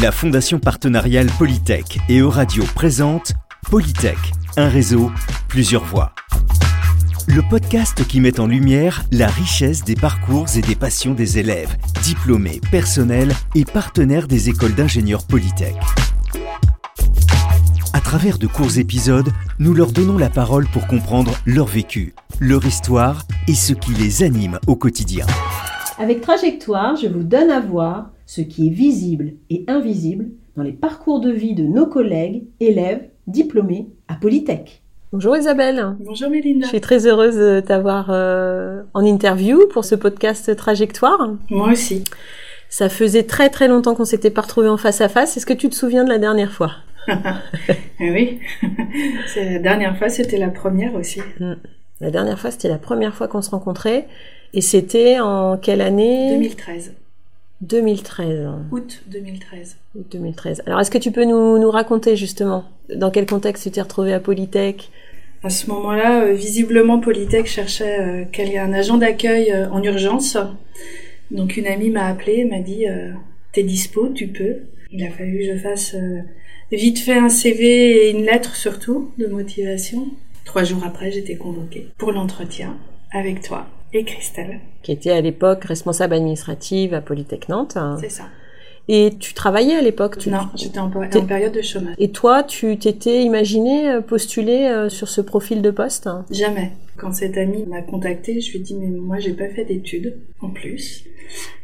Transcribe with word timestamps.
La 0.00 0.12
Fondation 0.12 0.60
partenariale 0.60 1.26
Polytech 1.38 1.98
et 2.08 2.18
Euradio 2.18 2.62
présente 2.72 3.32
Polytech, 3.68 4.18
un 4.56 4.68
réseau, 4.68 5.10
plusieurs 5.48 5.84
voix. 5.84 6.12
Le 7.26 7.42
podcast 7.50 8.06
qui 8.06 8.20
met 8.20 8.38
en 8.38 8.46
lumière 8.46 9.02
la 9.10 9.26
richesse 9.26 9.82
des 9.82 9.96
parcours 9.96 10.46
et 10.56 10.60
des 10.60 10.76
passions 10.76 11.14
des 11.14 11.40
élèves, 11.40 11.76
diplômés, 12.04 12.60
personnels 12.70 13.32
et 13.56 13.64
partenaires 13.64 14.28
des 14.28 14.48
écoles 14.48 14.74
d'ingénieurs 14.74 15.26
Polytech. 15.26 15.74
À 17.92 18.00
travers 18.00 18.38
de 18.38 18.46
courts 18.46 18.78
épisodes, 18.78 19.30
nous 19.58 19.74
leur 19.74 19.90
donnons 19.90 20.18
la 20.18 20.30
parole 20.30 20.68
pour 20.68 20.86
comprendre 20.86 21.32
leur 21.44 21.66
vécu, 21.66 22.14
leur 22.38 22.64
histoire 22.64 23.24
et 23.48 23.54
ce 23.54 23.72
qui 23.72 23.94
les 23.94 24.22
anime 24.22 24.60
au 24.68 24.76
quotidien. 24.76 25.26
Avec 25.98 26.20
Trajectoire, 26.20 26.94
je 26.94 27.08
vous 27.08 27.24
donne 27.24 27.50
à 27.50 27.58
voir 27.58 28.10
ce 28.28 28.42
qui 28.42 28.66
est 28.66 28.70
visible 28.70 29.32
et 29.48 29.64
invisible 29.68 30.26
dans 30.54 30.62
les 30.62 30.72
parcours 30.72 31.18
de 31.18 31.30
vie 31.30 31.54
de 31.54 31.64
nos 31.64 31.86
collègues, 31.86 32.44
élèves, 32.60 33.08
diplômés 33.26 33.88
à 34.06 34.16
Polytech. 34.16 34.82
Bonjour 35.14 35.34
Isabelle. 35.34 35.96
Bonjour 36.00 36.28
Mélinda. 36.28 36.66
Je 36.66 36.68
suis 36.68 36.82
très 36.82 37.06
heureuse 37.06 37.36
de 37.36 37.60
t'avoir 37.60 38.08
euh, 38.10 38.82
en 38.92 39.02
interview 39.02 39.66
pour 39.72 39.86
ce 39.86 39.94
podcast 39.94 40.54
Trajectoire. 40.54 41.36
Moi 41.48 41.72
aussi. 41.72 42.04
Ça 42.68 42.90
faisait 42.90 43.22
très 43.22 43.48
très 43.48 43.66
longtemps 43.66 43.94
qu'on 43.94 44.04
s'était 44.04 44.30
pas 44.30 44.42
retrouvés 44.42 44.68
en 44.68 44.76
face 44.76 45.00
à 45.00 45.08
face. 45.08 45.38
Est-ce 45.38 45.46
que 45.46 45.54
tu 45.54 45.70
te 45.70 45.74
souviens 45.74 46.04
de 46.04 46.10
la 46.10 46.18
dernière 46.18 46.52
fois? 46.52 46.72
Eh 48.00 48.12
oui. 48.12 48.40
la 49.36 49.58
dernière 49.58 49.96
fois, 49.96 50.10
c'était 50.10 50.36
la 50.36 50.50
première 50.50 50.94
aussi. 50.94 51.20
Hmm. 51.40 51.54
La 52.00 52.10
dernière 52.10 52.38
fois, 52.38 52.50
c'était 52.50 52.68
la 52.68 52.78
première 52.78 53.14
fois 53.14 53.26
qu'on 53.26 53.42
se 53.42 53.50
rencontrait. 53.50 54.06
Et 54.52 54.60
c'était 54.60 55.18
en 55.18 55.56
quelle 55.56 55.80
année? 55.80 56.30
2013. 56.34 56.92
2013. 57.60 58.48
Août 58.70 59.02
2013. 59.08 59.76
Août 59.96 60.06
2013. 60.10 60.62
Alors, 60.66 60.80
est-ce 60.80 60.90
que 60.90 60.98
tu 60.98 61.10
peux 61.10 61.24
nous, 61.24 61.58
nous 61.58 61.70
raconter 61.70 62.16
justement 62.16 62.64
dans 62.94 63.10
quel 63.10 63.26
contexte 63.26 63.64
tu 63.64 63.70
t'es 63.70 63.82
retrouvé 63.82 64.12
à 64.12 64.20
Polytech? 64.20 64.90
À 65.42 65.50
ce 65.50 65.68
moment-là, 65.70 66.24
euh, 66.24 66.32
visiblement, 66.34 66.98
Polytech 67.00 67.46
cherchait 67.46 68.00
euh, 68.00 68.58
un 68.58 68.72
agent 68.72 68.96
d'accueil 68.96 69.52
euh, 69.52 69.70
en 69.70 69.82
urgence. 69.82 70.36
Donc, 71.30 71.56
une 71.56 71.66
amie 71.66 71.90
m'a 71.90 72.06
appelé, 72.06 72.44
m'a 72.44 72.60
dit 72.60 72.86
T'es 73.52 73.62
dispo, 73.62 74.08
tu 74.08 74.28
peux. 74.28 74.56
Il 74.90 75.04
a 75.04 75.10
fallu 75.10 75.38
que 75.38 75.52
je 75.52 75.58
fasse 75.58 75.94
vite 76.72 76.98
fait 76.98 77.18
un 77.18 77.28
CV 77.28 78.06
et 78.06 78.10
une 78.10 78.24
lettre 78.24 78.56
surtout 78.56 79.12
de 79.18 79.26
motivation. 79.26 80.06
Trois 80.46 80.64
jours 80.64 80.82
après, 80.86 81.10
j'étais 81.10 81.36
convoquée 81.36 81.88
pour 81.98 82.12
l'entretien 82.12 82.78
avec 83.12 83.42
toi 83.42 83.66
et 83.92 84.04
Christelle. 84.04 84.60
Qui 84.82 84.92
était 84.92 85.10
à 85.10 85.20
l'époque 85.20 85.64
responsable 85.64 86.14
administrative 86.14 86.94
à 86.94 87.00
Polytech 87.00 87.48
Nantes. 87.48 87.78
C'est 88.00 88.10
ça. 88.10 88.24
Et 88.90 89.12
tu 89.18 89.34
travaillais 89.34 89.76
à 89.76 89.82
l'époque 89.82 90.26
Non, 90.26 90.48
j'étais 90.54 90.78
en, 90.78 90.90
période 90.90 91.52
de 91.52 91.60
chômage. 91.60 91.94
Et 91.98 92.10
toi, 92.10 92.42
tu 92.42 92.78
t'étais 92.78 93.22
imaginé 93.22 93.90
euh, 93.90 94.00
postuler 94.00 94.64
euh, 94.64 94.88
sur 94.88 95.08
ce 95.08 95.20
profil 95.20 95.60
de 95.60 95.70
poste? 95.70 96.08
Jamais. 96.30 96.72
Quand 96.96 97.12
cette 97.12 97.36
amie 97.36 97.66
m'a 97.66 97.82
contactée, 97.82 98.40
je 98.40 98.50
lui 98.50 98.58
ai 98.58 98.62
dit 98.62 98.74
mais 98.74 98.88
moi 98.88 99.18
j'ai 99.18 99.34
pas 99.34 99.48
fait 99.48 99.64
d'études 99.64 100.16
en 100.40 100.48
plus. 100.48 101.04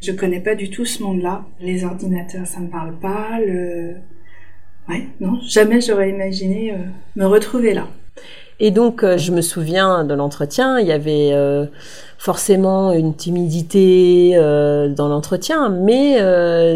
Je 0.03 0.13
connais 0.13 0.41
pas 0.41 0.55
du 0.55 0.69
tout 0.69 0.85
ce 0.85 1.03
monde-là. 1.03 1.47
Les 1.61 1.85
ordinateurs, 1.85 2.47
ça 2.47 2.61
me 2.61 2.69
parle 2.69 2.95
pas. 2.99 3.41
Le... 3.41 3.95
Ouais, 4.89 5.09
non, 5.19 5.41
jamais 5.41 5.81
j'aurais 5.81 6.11
imaginé 6.11 6.73
euh, 6.73 6.77
me 7.17 7.25
retrouver 7.25 7.73
là. 7.73 7.89
Et 8.61 8.71
donc, 8.71 9.03
euh, 9.03 9.19
je 9.19 9.33
me 9.33 9.41
souviens 9.41 10.05
de 10.05 10.15
l'entretien, 10.15 10.79
il 10.79 10.87
y 10.87 10.93
avait 10.93 11.31
euh, 11.33 11.67
forcément 12.19 12.93
une 12.93 13.15
timidité 13.15 14.33
euh, 14.35 14.89
dans 14.89 15.09
l'entretien, 15.09 15.69
mais 15.69 16.21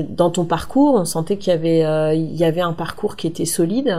dans 0.09 0.31
ton 0.31 0.45
parcours, 0.45 0.95
on 0.95 1.05
sentait 1.05 1.37
qu'il 1.37 1.53
y 1.53 1.57
avait, 1.57 2.17
il 2.17 2.37
y 2.37 2.45
avait 2.45 2.61
un 2.61 2.73
parcours 2.73 3.17
qui 3.17 3.27
était 3.27 3.45
solide. 3.45 3.97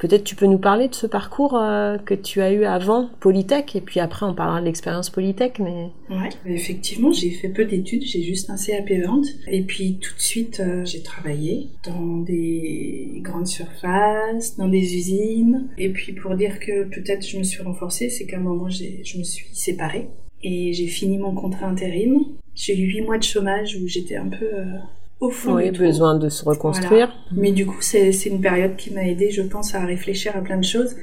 Peut-être 0.00 0.24
tu 0.24 0.34
peux 0.34 0.46
nous 0.46 0.58
parler 0.58 0.88
de 0.88 0.94
ce 0.94 1.06
parcours 1.06 1.58
euh, 1.58 1.98
que 1.98 2.14
tu 2.14 2.40
as 2.40 2.52
eu 2.52 2.64
avant 2.64 3.10
Polytech 3.20 3.76
et 3.76 3.82
puis 3.82 4.00
après 4.00 4.24
on 4.24 4.34
parlera 4.34 4.60
de 4.60 4.64
l'expérience 4.64 5.10
Polytech. 5.10 5.58
Mais 5.58 5.90
ouais, 6.08 6.30
effectivement, 6.46 7.12
j'ai 7.12 7.30
fait 7.30 7.50
peu 7.50 7.66
d'études, 7.66 8.02
j'ai 8.02 8.22
juste 8.22 8.48
un 8.48 8.56
CAP 8.56 8.90
vente 9.04 9.26
et 9.46 9.60
puis 9.60 9.98
tout 10.00 10.14
de 10.14 10.20
suite 10.20 10.60
euh, 10.60 10.86
j'ai 10.86 11.02
travaillé 11.02 11.68
dans 11.84 12.16
des 12.16 13.20
grandes 13.22 13.46
surfaces, 13.46 14.56
dans 14.56 14.68
des 14.68 14.96
usines 14.96 15.68
et 15.76 15.90
puis 15.90 16.14
pour 16.14 16.34
dire 16.34 16.58
que 16.60 16.84
peut-être 16.84 17.26
je 17.26 17.36
me 17.36 17.42
suis 17.42 17.62
renforcée, 17.62 18.08
c'est 18.08 18.24
qu'à 18.24 18.38
un 18.38 18.40
moment 18.40 18.70
je 18.70 19.18
me 19.18 19.22
suis 19.22 19.48
séparée 19.52 20.08
et 20.42 20.72
j'ai 20.72 20.86
fini 20.86 21.18
mon 21.18 21.34
contrat 21.34 21.66
intérim. 21.66 22.24
J'ai 22.54 22.78
eu 22.78 22.86
huit 22.86 23.02
mois 23.02 23.18
de 23.18 23.22
chômage 23.22 23.76
où 23.76 23.86
j'étais 23.86 24.16
un 24.16 24.28
peu 24.28 24.46
euh, 24.46 24.78
au 25.20 25.30
fond. 25.30 25.54
Oui, 25.54 25.70
besoin 25.70 26.16
de 26.16 26.28
se 26.28 26.44
reconstruire. 26.44 27.12
Mais 27.32 27.52
du 27.52 27.66
coup, 27.66 27.80
c'est 27.80 28.10
une 28.26 28.40
période 28.40 28.76
qui 28.76 28.92
m'a 28.92 29.04
aidé, 29.04 29.30
je 29.30 29.42
pense, 29.42 29.74
à 29.74 29.84
réfléchir 29.84 30.36
à 30.36 30.40
plein 30.40 30.56
de 30.56 30.64
choses. 30.64 30.96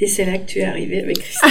Et 0.00 0.06
c'est 0.06 0.24
là 0.24 0.38
que 0.38 0.46
tu 0.46 0.58
es 0.58 0.64
arrivée 0.64 1.02
avec 1.02 1.18
Christine. 1.20 1.50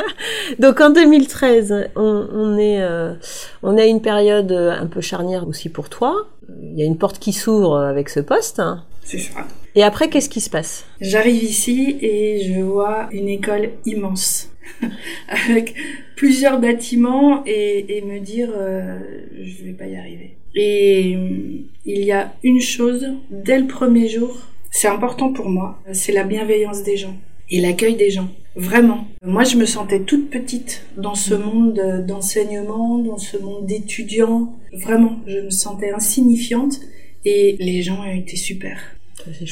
Donc 0.58 0.80
en 0.80 0.90
2013, 0.90 1.90
on, 1.96 2.28
on 2.32 2.56
est, 2.56 2.80
euh, 2.80 3.14
on 3.62 3.76
a 3.76 3.84
une 3.84 4.00
période 4.00 4.52
un 4.52 4.86
peu 4.86 5.00
charnière 5.00 5.46
aussi 5.46 5.68
pour 5.68 5.88
toi. 5.88 6.28
Il 6.62 6.78
y 6.78 6.82
a 6.82 6.86
une 6.86 6.96
porte 6.96 7.18
qui 7.18 7.32
s'ouvre 7.32 7.78
avec 7.78 8.08
ce 8.08 8.20
poste. 8.20 8.62
C'est 9.04 9.18
ça. 9.18 9.46
Et 9.74 9.82
après, 9.82 10.08
qu'est-ce 10.08 10.28
qui 10.28 10.40
se 10.40 10.50
passe? 10.50 10.84
J'arrive 11.00 11.42
ici 11.42 11.98
et 12.00 12.42
je 12.44 12.60
vois 12.60 13.08
une 13.10 13.28
école 13.28 13.70
immense 13.84 14.50
avec 15.28 15.74
plusieurs 16.16 16.60
bâtiments 16.60 17.42
et, 17.46 17.96
et 17.96 18.02
me 18.02 18.20
dire 18.20 18.50
euh, 18.54 18.98
je 19.34 19.64
vais 19.64 19.72
pas 19.72 19.86
y 19.86 19.96
arriver. 19.96 20.36
Et 20.54 21.16
euh, 21.16 21.64
il 21.84 22.04
y 22.04 22.12
a 22.12 22.34
une 22.42 22.60
chose, 22.60 23.06
dès 23.30 23.58
le 23.58 23.66
premier 23.66 24.08
jour, 24.08 24.38
c'est 24.70 24.88
important 24.88 25.32
pour 25.32 25.48
moi, 25.48 25.80
c'est 25.92 26.12
la 26.12 26.24
bienveillance 26.24 26.82
des 26.82 26.96
gens 26.96 27.16
et 27.50 27.60
l'accueil 27.60 27.96
des 27.96 28.10
gens. 28.10 28.28
Vraiment. 28.54 29.06
Moi, 29.24 29.44
je 29.44 29.56
me 29.56 29.64
sentais 29.64 30.00
toute 30.00 30.30
petite 30.30 30.84
dans 30.96 31.14
ce 31.14 31.34
monde 31.34 32.04
d'enseignement, 32.06 32.98
dans 32.98 33.18
ce 33.18 33.38
monde 33.38 33.66
d'étudiants. 33.66 34.52
Vraiment, 34.72 35.20
je 35.26 35.38
me 35.38 35.50
sentais 35.50 35.90
insignifiante 35.90 36.80
et 37.24 37.56
les 37.58 37.82
gens 37.82 38.02
ont 38.02 38.10
été 38.10 38.36
super. 38.36 38.78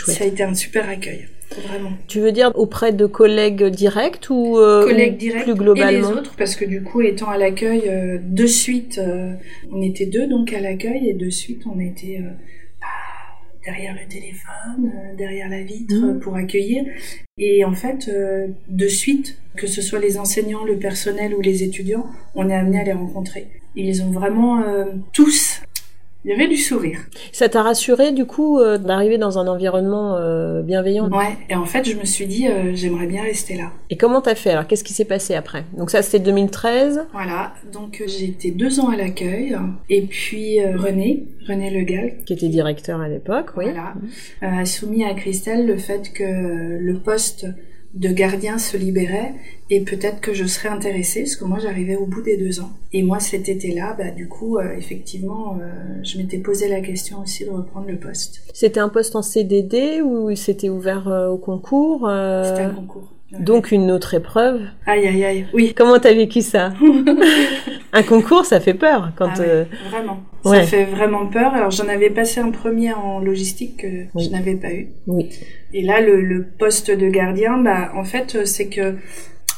Ça 0.07 0.25
a 0.25 0.27
été 0.27 0.43
un 0.43 0.55
super 0.55 0.89
accueil. 0.89 1.29
Vraiment. 1.59 1.91
Tu 2.07 2.21
veux 2.21 2.31
dire 2.31 2.53
auprès 2.55 2.93
de 2.93 3.07
collègues 3.07 3.65
directs 3.65 4.29
ou, 4.31 4.59
euh, 4.59 4.85
collègues 4.85 5.17
directs 5.17 5.45
plus 5.45 5.55
globalement 5.55 5.91
et 5.91 6.13
les 6.13 6.19
autres 6.19 6.35
parce 6.37 6.55
que 6.55 6.65
du 6.65 6.83
coup 6.83 7.01
étant 7.01 7.29
à 7.29 7.39
l'accueil 7.39 7.83
euh, 7.89 8.19
de 8.23 8.47
suite 8.47 8.99
euh, 8.99 9.33
on 9.73 9.83
était 9.83 10.07
deux 10.07 10.29
donc 10.29 10.53
à 10.53 10.61
l'accueil 10.61 11.09
et 11.09 11.13
de 11.13 11.29
suite 11.29 11.63
on 11.67 11.81
était 11.81 12.21
euh, 12.21 12.31
bah, 12.81 12.87
derrière 13.65 13.95
le 13.95 14.09
téléphone 14.09 14.93
derrière 15.19 15.49
la 15.49 15.63
vitre 15.63 15.97
mmh. 15.97 16.21
pour 16.21 16.37
accueillir 16.37 16.85
et 17.37 17.65
en 17.65 17.75
fait 17.75 18.09
de 18.69 18.89
suite 18.89 19.37
que 19.57 19.67
ce 19.67 19.83
soit 19.83 19.99
les 19.99 20.19
enseignants 20.19 20.65
le 20.65 20.77
personnel 20.77 21.35
ou 21.35 21.41
les 21.41 21.65
étudiants 21.65 22.07
on 22.37 22.49
est 22.49 22.55
amené 22.55 22.79
à 22.81 22.85
les 22.85 22.93
rencontrer 22.93 23.49
ils 23.75 24.03
ont 24.03 24.11
vraiment 24.11 24.63
tous 25.13 25.63
il 26.25 26.31
y 26.31 26.35
avait 26.35 26.49
du 26.49 26.57
sourire. 26.57 26.99
Ça 27.33 27.49
t'a 27.49 27.63
rassuré 27.63 28.13
du 28.13 28.27
coup 28.27 28.59
euh, 28.59 28.77
d'arriver 28.77 29.17
dans 29.17 29.39
un 29.39 29.47
environnement 29.47 30.17
euh, 30.17 30.61
bienveillant? 30.63 31.09
Ouais, 31.09 31.37
et 31.49 31.55
en 31.55 31.65
fait 31.65 31.89
je 31.89 31.97
me 31.97 32.05
suis 32.05 32.27
dit 32.27 32.47
euh, 32.47 32.73
j'aimerais 32.75 33.07
bien 33.07 33.23
rester 33.23 33.57
là. 33.57 33.73
Et 33.89 33.97
comment 33.97 34.21
t'as 34.21 34.35
fait? 34.35 34.51
Alors 34.51 34.67
Qu'est-ce 34.67 34.85
qui 34.85 34.93
s'est 34.93 35.07
passé 35.07 35.35
après? 35.35 35.65
Donc 35.77 35.91
ça 35.91 36.03
c'était 36.03 36.23
2013 36.25 37.07
Voilà, 37.13 37.55
donc 37.73 38.03
j'ai 38.07 38.27
été 38.27 38.51
deux 38.51 38.81
ans 38.81 38.91
à 38.91 38.97
l'accueil 38.97 39.57
et 39.89 40.03
puis 40.03 40.59
René, 40.63 41.27
René 41.49 41.71
Legal. 41.71 42.17
Qui 42.27 42.35
était 42.35 42.49
directeur 42.49 43.01
à 43.01 43.09
l'époque, 43.09 43.53
oui. 43.57 43.65
Voilà, 43.65 43.95
a 44.43 44.65
soumis 44.67 45.05
à 45.05 45.15
Christelle 45.15 45.67
le 45.67 45.79
fait 45.79 46.13
que 46.13 46.25
le 46.25 46.99
poste 46.99 47.47
de 47.95 48.09
gardien 48.09 48.59
se 48.59 48.77
libérait 48.77 49.35
et 49.69 49.81
peut-être 49.81 50.21
que 50.21 50.33
je 50.33 50.45
serais 50.45 50.69
intéressée 50.69 51.23
parce 51.23 51.37
que 51.37 51.45
moi 51.45 51.59
j'arrivais 51.59 51.97
au 51.97 52.07
bout 52.07 52.23
des 52.23 52.37
deux 52.37 52.61
ans. 52.61 52.71
Et 52.93 53.03
moi 53.03 53.21
cet 53.21 53.49
été-là, 53.49 53.95
bah, 53.99 54.11
du 54.11 54.29
coup, 54.29 54.59
euh, 54.59 54.77
effectivement, 54.77 55.59
euh, 55.61 55.71
je 56.03 56.19
m'étais 56.19 56.39
posé 56.39 56.69
la 56.69 56.81
question 56.81 57.21
aussi 57.21 57.45
de 57.45 57.51
reprendre 57.51 57.89
le 57.89 57.97
poste. 57.97 58.43
C'était 58.55 58.81
un 58.81 58.89
poste 58.89 59.17
en 59.17 59.23
CDD 59.23 60.03
ou 60.03 60.35
c'était 60.37 60.69
ouvert 60.69 61.09
euh, 61.09 61.29
au 61.29 61.39
concours 61.39 62.01
C'était 62.01 62.63
un 62.63 62.75
concours. 62.75 63.13
Donc 63.39 63.71
une 63.71 63.91
autre 63.91 64.15
épreuve. 64.15 64.63
Aïe 64.87 65.07
aïe 65.07 65.25
aïe, 65.25 65.47
oui. 65.55 65.73
Comment 65.77 65.99
t'as 65.99 66.15
vécu 66.15 66.41
ça 66.43 66.73
Un 67.93 68.03
concours, 68.03 68.45
ça 68.45 68.61
fait 68.61 68.75
peur 68.75 69.13
quand. 69.17 69.31
Ah 69.39 69.65
vraiment. 69.89 70.21
Ça 70.45 70.63
fait 70.63 70.85
vraiment 70.85 71.27
peur. 71.27 71.55
Alors 71.55 71.71
j'en 71.71 71.89
avais 71.89 72.11
passé 72.11 72.41
un 72.41 72.51
premier 72.51 72.93
en 72.93 73.21
logistique 73.21 73.79
que 73.79 74.21
je 74.21 74.29
n'avais 74.31 74.55
pas 74.57 74.73
eu. 74.73 74.89
Oui. 75.07 75.29
Et 75.73 75.83
là, 75.83 76.01
le, 76.01 76.21
le 76.21 76.45
poste 76.45 76.91
de 76.91 77.09
gardien, 77.09 77.59
bah 77.59 77.93
en 77.95 78.05
fait, 78.05 78.45
c'est 78.45 78.69
que 78.69 78.97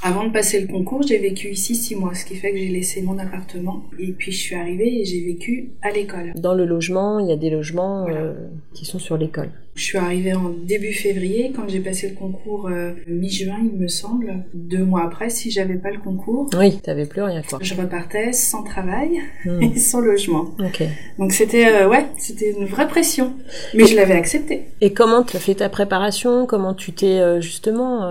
avant 0.04 0.24
de 0.24 0.32
passer 0.32 0.60
le 0.60 0.66
concours, 0.66 1.02
j'ai 1.02 1.18
vécu 1.18 1.48
ici 1.48 1.76
six 1.76 1.94
mois, 1.94 2.12
ce 2.14 2.24
qui 2.24 2.34
fait 2.34 2.50
que 2.50 2.58
j'ai 2.58 2.68
laissé 2.68 3.02
mon 3.02 3.18
appartement. 3.18 3.84
Et 4.00 4.12
puis 4.12 4.32
je 4.32 4.38
suis 4.38 4.56
arrivée 4.56 5.00
et 5.00 5.04
j'ai 5.04 5.24
vécu 5.24 5.70
à 5.80 5.92
l'école. 5.92 6.32
Dans 6.34 6.54
le 6.54 6.66
logement, 6.66 7.20
il 7.20 7.28
y 7.28 7.32
a 7.32 7.36
des 7.36 7.50
logements 7.50 8.06
euh, 8.08 8.34
qui 8.74 8.84
sont 8.84 8.98
sur 8.98 9.16
l'école. 9.16 9.50
Je 9.74 9.82
suis 9.84 9.96
arrivée 9.96 10.34
en 10.34 10.50
début 10.50 10.92
février. 10.92 11.50
Quand 11.56 11.66
j'ai 11.66 11.80
passé 11.80 12.10
le 12.10 12.14
concours 12.14 12.68
euh, 12.68 12.92
mi-juin, 13.06 13.56
il 13.72 13.78
me 13.78 13.88
semble, 13.88 14.44
deux 14.52 14.84
mois 14.84 15.02
après, 15.04 15.30
si 15.30 15.50
j'avais 15.50 15.76
pas 15.76 15.90
le 15.90 15.98
concours, 15.98 16.50
Oui, 16.58 16.78
t'avais 16.82 17.06
plus 17.06 17.22
rien 17.22 17.40
quoi. 17.42 17.58
je 17.62 17.74
repartais 17.74 18.32
sans 18.34 18.62
travail 18.62 19.18
Hmm. 19.46 19.62
et 19.74 19.78
sans 19.78 20.00
logement. 20.00 20.50
Ok. 20.58 20.82
Donc 21.18 21.32
c'était 21.32 21.66
euh, 21.66 21.88
ouais, 21.88 22.04
c'était 22.18 22.50
une 22.52 22.66
vraie 22.66 22.86
pression. 22.86 23.32
Mais 23.74 23.86
je 23.86 23.96
l'avais 23.96 24.14
accepté. 24.14 24.66
Et 24.82 24.92
comment 24.92 25.22
tu 25.22 25.36
as 25.36 25.40
fait 25.40 25.54
ta 25.54 25.68
préparation? 25.70 26.44
Comment 26.46 26.74
tu 26.74 26.92
t'es 26.92 27.18
euh, 27.18 27.40
justement 27.40 28.02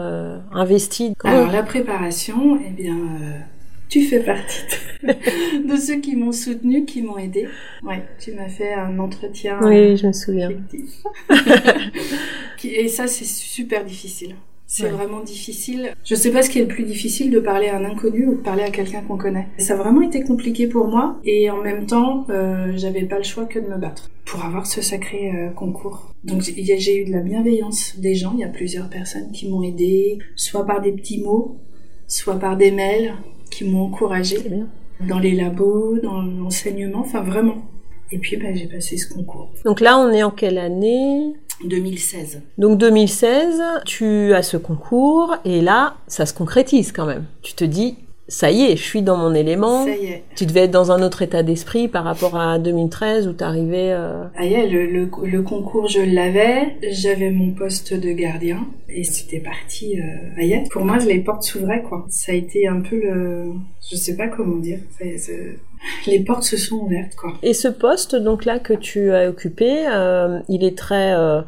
investi 0.51 1.13
Comment- 1.19 1.33
Alors 1.35 1.51
la 1.51 1.63
préparation, 1.63 2.57
eh 2.67 2.71
bien, 2.71 2.97
tu 3.91 4.01
fais 4.05 4.21
partie 4.21 4.61
de, 5.03 5.67
de 5.71 5.75
ceux 5.77 5.99
qui 5.99 6.15
m'ont 6.15 6.31
soutenu, 6.31 6.85
qui 6.85 7.03
m'ont 7.03 7.17
aidé. 7.19 7.47
Ouais, 7.83 8.03
tu 8.19 8.31
m'as 8.31 8.47
fait 8.49 8.73
un 8.73 8.97
entretien. 8.99 9.59
Oui, 9.61 9.95
je 9.97 10.07
me 10.07 10.13
souviens. 10.13 10.49
Et 12.63 12.87
ça, 12.87 13.07
c'est 13.07 13.25
super 13.25 13.83
difficile. 13.85 14.35
C'est 14.67 14.83
Ouais. 14.83 14.89
vraiment 14.91 15.19
difficile. 15.19 15.93
Je 16.05 16.15
sais 16.15 16.31
pas 16.31 16.41
ce 16.43 16.49
qui 16.49 16.59
est 16.59 16.61
le 16.61 16.67
plus 16.69 16.85
difficile 16.85 17.29
de 17.29 17.39
parler 17.41 17.67
à 17.67 17.75
un 17.75 17.83
inconnu 17.83 18.25
ou 18.27 18.35
de 18.35 18.41
parler 18.41 18.63
à 18.63 18.69
quelqu'un 18.69 19.01
qu'on 19.01 19.17
connaît. 19.17 19.49
Ça 19.57 19.73
a 19.73 19.75
vraiment 19.77 20.01
été 20.01 20.21
compliqué 20.23 20.67
pour 20.67 20.87
moi 20.87 21.19
et 21.25 21.49
en 21.49 21.61
même 21.61 21.85
temps, 21.87 22.25
euh, 22.29 22.71
j'avais 22.77 23.03
pas 23.03 23.17
le 23.17 23.23
choix 23.25 23.43
que 23.45 23.59
de 23.59 23.67
me 23.67 23.77
battre 23.77 24.09
pour 24.23 24.45
avoir 24.45 24.65
ce 24.67 24.81
sacré 24.81 25.29
euh, 25.35 25.49
concours. 25.49 26.13
Donc 26.23 26.41
j'ai 26.41 26.79
j'ai 26.79 27.01
eu 27.01 27.03
de 27.05 27.11
la 27.11 27.19
bienveillance 27.19 27.95
des 27.99 28.15
gens. 28.15 28.31
Il 28.35 28.39
y 28.39 28.43
a 28.45 28.47
plusieurs 28.47 28.89
personnes 28.89 29.33
qui 29.33 29.49
m'ont 29.49 29.61
aidé, 29.61 30.19
soit 30.37 30.65
par 30.65 30.79
des 30.81 30.93
petits 30.93 31.19
mots, 31.21 31.57
soit 32.07 32.39
par 32.39 32.55
des 32.55 32.71
mails, 32.71 33.15
qui 33.61 33.69
m'ont 33.69 33.83
encouragé 33.83 34.37
dans 35.07 35.19
les 35.19 35.33
labos, 35.33 35.99
dans 36.01 36.21
l'enseignement, 36.21 36.99
enfin 36.99 37.21
vraiment. 37.21 37.61
Et 38.11 38.17
puis 38.17 38.37
bah, 38.37 38.53
j'ai 38.53 38.65
passé 38.65 38.97
ce 38.97 39.13
concours. 39.13 39.51
Donc 39.65 39.79
là, 39.79 39.97
on 39.97 40.11
est 40.11 40.23
en 40.23 40.31
quelle 40.31 40.57
année? 40.57 41.33
2016. 41.63 42.41
Donc 42.57 42.79
2016, 42.79 43.61
tu 43.85 44.33
as 44.33 44.41
ce 44.41 44.57
concours 44.57 45.35
et 45.45 45.61
là, 45.61 45.95
ça 46.07 46.25
se 46.25 46.33
concrétise 46.33 46.91
quand 46.91 47.05
même. 47.05 47.25
Tu 47.43 47.53
te 47.53 47.63
dis, 47.63 47.97
ça 48.31 48.49
y 48.49 48.63
est, 48.63 48.77
je 48.77 48.81
suis 48.81 49.01
dans 49.01 49.17
mon 49.17 49.33
élément. 49.33 49.83
Ça 49.83 49.93
y 49.93 50.05
est. 50.05 50.23
Tu 50.37 50.45
devais 50.45 50.61
être 50.61 50.71
dans 50.71 50.89
un 50.93 51.03
autre 51.03 51.21
état 51.21 51.43
d'esprit 51.43 51.89
par 51.89 52.05
rapport 52.05 52.39
à 52.39 52.59
2013 52.59 53.27
où 53.27 53.33
t'arrivais. 53.33 53.91
Euh... 53.91 54.23
Ah 54.37 54.45
y 54.45 54.53
est, 54.53 54.69
le, 54.69 54.87
le, 54.87 55.09
le 55.25 55.41
concours, 55.41 55.89
je 55.89 55.99
l'avais. 55.99 56.77
J'avais 56.91 57.29
mon 57.29 57.51
poste 57.51 57.93
de 57.93 58.11
gardien. 58.13 58.65
Et 58.87 59.03
c'était 59.03 59.41
parti. 59.41 59.99
Euh... 59.99 60.03
Ah 60.37 60.43
y 60.43 60.53
est. 60.53 60.69
Pour 60.71 60.85
moi, 60.85 60.97
les 60.99 61.19
portes 61.19 61.43
s'ouvraient, 61.43 61.81
quoi. 61.81 62.05
Ça 62.09 62.31
a 62.31 62.35
été 62.35 62.67
un 62.67 62.79
peu 62.79 62.95
le... 62.95 63.51
Je 63.89 63.97
sais 63.97 64.15
pas 64.15 64.29
comment 64.29 64.57
dire. 64.57 64.79
Les 66.07 66.19
portes 66.19 66.43
se 66.43 66.57
sont 66.57 66.77
ouvertes, 66.77 67.15
quoi. 67.15 67.33
Et 67.43 67.53
ce 67.53 67.67
poste 67.67 68.15
donc 68.15 68.45
là 68.45 68.59
que 68.59 68.73
tu 68.73 69.11
as 69.13 69.29
occupé, 69.29 69.85
euh, 69.87 70.39
il 70.47 70.63
est 70.63 70.77
très, 70.77 71.13
euh, 71.13 71.41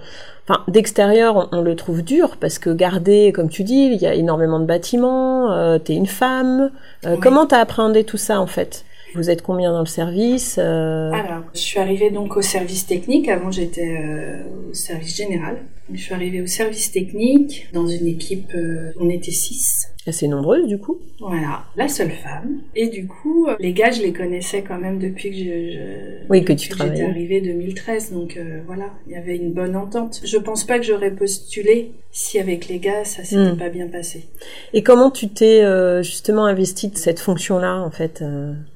enfin 0.48 0.64
d'extérieur 0.68 1.50
on, 1.52 1.60
on 1.60 1.62
le 1.62 1.76
trouve 1.76 2.02
dur 2.02 2.38
parce 2.40 2.58
que 2.60 2.70
garder, 2.72 3.32
comme 3.32 3.50
tu 3.50 3.64
dis, 3.64 3.90
il 3.94 4.02
y 4.02 4.08
a 4.08 4.14
énormément 4.14 4.60
de 4.60 4.66
bâtiments. 4.66 5.52
Euh, 5.52 5.78
T'es 5.78 5.94
une 5.96 6.08
femme. 6.08 6.72
Euh, 7.06 7.14
Oui. 7.14 7.20
Comment 7.22 7.46
t'as 7.46 7.60
appréhendé 7.60 8.04
tout 8.04 8.18
ça 8.18 8.40
en 8.40 8.48
fait? 8.48 8.86
Vous 9.16 9.30
êtes 9.30 9.42
combien 9.42 9.72
dans 9.72 9.82
le 9.82 9.86
service 9.86 10.58
euh, 10.60 11.12
Alors, 11.12 11.44
je 11.54 11.60
suis 11.60 11.80
arrivée 11.80 12.10
donc 12.10 12.36
au 12.38 12.42
service 12.42 12.86
technique. 12.88 13.30
Avant, 13.30 13.52
j'étais 13.52 13.98
euh, 14.02 14.44
au 14.72 14.74
service 14.74 15.16
général. 15.16 15.58
Je 15.94 16.02
suis 16.02 16.14
arrivée 16.14 16.42
au 16.42 16.48
service 16.48 16.92
technique 16.92 17.68
dans 17.74 17.86
une 17.88 18.08
équipe. 18.08 18.50
euh, 18.56 18.92
on 19.00 19.10
était 19.10 19.32
six. 19.32 19.90
Assez 20.08 20.28
nombreuse 20.28 20.68
du 20.68 20.78
coup? 20.80 21.00
Voilà, 21.20 21.64
la 21.78 21.88
seule 21.88 22.12
femme. 22.12 22.60
Et 22.76 22.88
du 22.90 23.08
coup, 23.08 23.48
les 23.60 23.72
gars, 23.72 23.92
je 23.92 24.02
les 24.02 24.12
connaissais 24.12 24.62
quand 24.62 24.78
même 24.78 25.00
depuis 25.00 25.30
que 25.30 25.36
je, 25.38 25.44
je- 25.44 26.28
Oui, 26.30 26.44
que 26.44 26.52
tu 26.54 26.70
J'étais 26.72 27.04
arrivée 27.04 27.40
2013, 27.40 28.12
donc 28.12 28.38
voilà, 28.66 28.90
il 29.08 29.14
y 29.14 29.16
avait 29.16 29.38
une 29.38 29.54
bonne 29.54 29.76
entente. 29.78 30.20
Je 30.26 30.38
pense 30.38 30.66
pas 30.66 30.78
que 30.80 30.84
j'aurais 30.86 31.12
postulé 31.12 31.92
si 32.12 32.38
avec 32.40 32.68
les 32.68 32.80
gars 32.80 33.06
ça 33.06 33.24
s'était 33.24 33.54
Hmm. 33.54 33.58
pas 33.58 33.70
bien 33.70 33.88
passé. 33.88 34.26
Et 34.74 34.84
comment 34.84 35.10
tu 35.10 35.30
t'es 35.30 35.64
justement 36.04 36.46
investi 36.48 36.90
de 36.90 36.98
cette 36.98 37.20
fonction-là 37.22 37.78
en 37.82 37.92
fait 37.92 38.22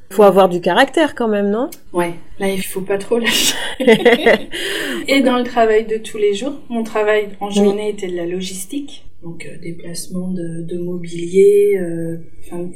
Faut 0.09 0.23
avoir 0.23 0.47
du 0.49 0.61
caractère 0.61 1.15
quand 1.15 1.27
même, 1.27 1.49
non? 1.49 1.69
Ouais, 1.93 2.13
là 2.39 2.49
il 2.49 2.63
faut 2.63 2.81
pas 2.81 2.97
trop 2.97 3.19
lâcher. 3.19 3.55
Et 5.07 5.21
dans 5.21 5.37
le 5.37 5.43
travail 5.43 5.85
de 5.85 5.97
tous 5.97 6.17
les 6.17 6.33
jours, 6.33 6.53
mon 6.69 6.83
travail 6.83 7.29
en 7.39 7.49
journée 7.49 7.89
était 7.89 8.07
de 8.07 8.15
la 8.15 8.25
logistique, 8.25 9.05
donc 9.21 9.45
euh, 9.45 9.57
déplacement 9.61 10.29
de, 10.29 10.61
de 10.63 10.77
mobilier, 10.77 11.77
euh, 11.79 12.17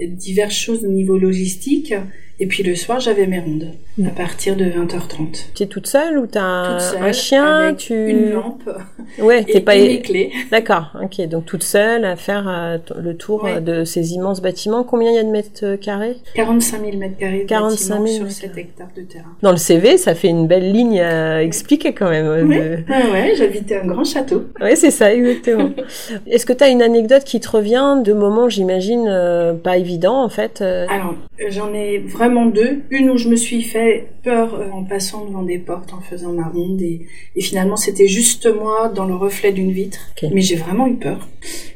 diverses 0.07 0.55
choses 0.55 0.83
au 0.83 0.89
niveau 0.89 1.17
logistique. 1.17 1.93
Et 2.41 2.47
puis 2.47 2.63
le 2.63 2.75
soir, 2.75 2.99
j'avais 2.99 3.27
mes 3.27 3.39
rondes 3.39 3.67
Mm. 3.97 4.07
à 4.07 4.09
partir 4.11 4.55
de 4.55 4.63
20h30. 4.63 5.49
Tu 5.53 5.63
es 5.63 5.65
toute 5.67 5.85
seule 5.85 6.17
ou 6.17 6.25
t'as 6.25 6.71
Toute 6.71 6.79
seule, 6.81 7.03
un 7.03 7.11
chien 7.11 7.45
avec 7.57 7.77
tu... 7.77 7.93
une 7.93 8.31
lampe 8.31 8.69
Ouais, 9.21 9.43
t'es 9.43 9.59
pas. 9.59 9.75
mes 9.75 9.99
clés. 10.01 10.31
D'accord, 10.49 10.93
ok. 11.03 11.27
Donc 11.27 11.45
toute 11.45 11.63
seule 11.63 12.05
à 12.05 12.15
faire 12.15 12.47
euh, 12.47 12.77
le 13.01 13.17
tour 13.17 13.43
Ouais. 13.43 13.55
euh, 13.57 13.59
de 13.59 13.83
ces 13.83 14.13
immenses 14.13 14.41
bâtiments. 14.41 14.83
Combien 14.85 15.11
il 15.11 15.15
y 15.15 15.19
a 15.19 15.23
de 15.23 15.29
mètres 15.29 15.59
euh, 15.63 15.75
carrés? 15.75 16.15
45 16.35 16.85
000 16.85 16.97
mètres 16.97 17.17
carrés 17.17 17.41
de 17.43 17.47
45 17.49 17.77
000 17.85 17.99
bâtiment 17.99 18.07
sur 18.07 18.23
mètres 18.23 18.33
7 18.35 18.49
carrés. 18.49 18.61
hectares 18.61 18.87
de 18.95 19.01
terrain. 19.01 19.35
Dans 19.41 19.51
le 19.51 19.57
CV, 19.57 19.97
ça 19.97 20.15
fait 20.15 20.29
une 20.29 20.47
belle 20.47 20.71
ligne 20.71 21.01
à 21.01 21.43
expliquer 21.43 21.91
quand 21.93 22.09
même. 22.09 22.47
Oui, 22.47 22.55
de- 22.55 22.61
ouais, 22.61 23.11
ouais, 23.11 23.33
j'habitais 23.35 23.75
un 23.81 23.87
grand 23.87 24.05
château. 24.05 24.45
Ouais, 24.61 24.77
c'est 24.77 24.91
ça, 24.91 25.13
exactement. 25.13 25.69
Est-ce 26.27 26.45
que 26.45 26.53
tu 26.53 26.63
as 26.63 26.69
une 26.69 26.81
anecdote 26.81 27.25
qui 27.25 27.41
te 27.41 27.49
revient 27.49 27.97
de 28.03 28.13
moments, 28.13 28.47
j'imagine, 28.47 29.05
euh, 29.09 29.53
pas 29.53 29.75
évidents 29.77 30.23
en 30.23 30.29
fait 30.29 30.61
euh, 30.61 30.85
Alors, 30.89 31.15
j'en 31.49 31.73
ai 31.73 31.97
vraiment 31.99 32.30
deux. 32.45 32.81
Une 32.89 33.09
où 33.09 33.17
je 33.17 33.27
me 33.29 33.35
suis 33.35 33.61
fait 33.61 34.07
peur 34.23 34.55
euh, 34.55 34.69
en 34.71 34.83
passant 34.83 35.25
devant 35.25 35.43
des 35.43 35.57
portes, 35.59 35.93
en 35.93 36.01
faisant 36.01 36.33
ma 36.33 36.47
ronde, 36.47 36.81
et, 36.81 37.01
et 37.35 37.41
finalement 37.41 37.75
c'était 37.77 38.07
juste 38.07 38.47
moi 38.53 38.89
dans 38.89 39.05
le 39.05 39.15
reflet 39.15 39.51
d'une 39.51 39.71
vitre. 39.71 40.11
Mais 40.33 40.41
j'ai 40.41 40.55
vraiment 40.55 40.87
eu 40.87 40.95
peur. 40.95 41.27